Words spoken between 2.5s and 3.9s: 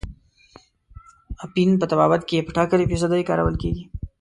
ټاکلې فیصدۍ کارول کیږي.